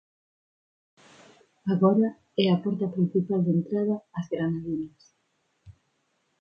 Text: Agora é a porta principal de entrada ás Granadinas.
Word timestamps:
Agora 1.73 2.07
é 2.43 2.45
a 2.49 2.59
porta 2.63 2.93
principal 2.95 3.39
de 3.43 3.51
entrada 3.59 3.95
ás 4.17 4.27
Granadinas. 4.33 5.03